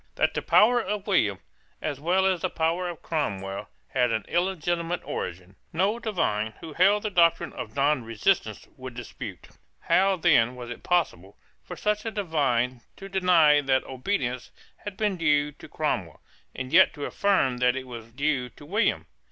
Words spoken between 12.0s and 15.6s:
a divine to deny that obedience had been due